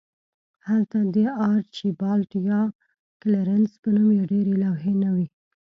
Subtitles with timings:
[0.67, 1.17] هلته د
[1.53, 2.61] آرچیبالډ یا
[3.21, 5.27] کلیرنس په نوم ډیرې لوحې نه وې